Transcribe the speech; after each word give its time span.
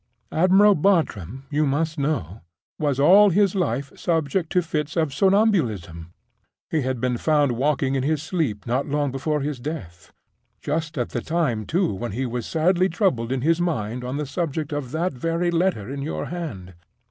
Admiral 0.31 0.73
Bartram, 0.73 1.45
you 1.51 1.63
must 1.63 1.99
know, 1.99 2.41
was 2.79 2.99
all 2.99 3.29
his 3.29 3.53
life 3.53 3.91
subject 3.95 4.51
to 4.51 4.63
fits 4.63 4.97
of 4.97 5.13
somnambulism. 5.13 6.11
He 6.71 6.81
had 6.81 6.99
been 6.99 7.19
found 7.19 7.51
walking 7.51 7.93
in 7.93 8.01
his 8.01 8.23
sleep 8.23 8.65
not 8.65 8.87
long 8.87 9.11
before 9.11 9.41
his 9.41 9.59
death—just 9.59 10.97
at 10.97 11.09
the 11.09 11.21
time, 11.21 11.67
too, 11.67 11.93
when 11.93 12.13
he 12.13 12.25
was 12.25 12.47
sadly 12.47 12.89
troubled 12.89 13.31
in 13.31 13.41
his 13.41 13.61
mind 13.61 14.03
on 14.03 14.17
the 14.17 14.25
subject 14.25 14.73
of 14.73 14.89
that 14.89 15.13
very 15.13 15.51
letter 15.51 15.87
in 15.87 16.01
your 16.01 16.25
hand. 16.25 16.73